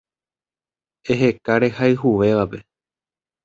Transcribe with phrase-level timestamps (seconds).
[1.11, 2.59] Eheka rehayhuvévape